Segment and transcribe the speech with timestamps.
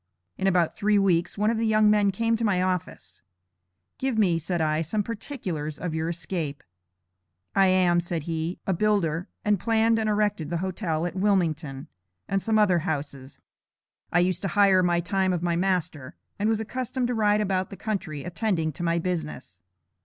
[0.35, 3.21] In about three weeks, one of the young men came to my office.
[3.99, 6.63] Give me, said I, some particulars of your escape.
[7.53, 11.87] "I am," said he, "a builder, and planned and erected the hotel at Wilmington,
[12.27, 13.39] and some other houses.
[14.11, 17.69] I used to hire my time of my master, and was accustomed to ride about
[17.69, 19.59] the country attending to my business.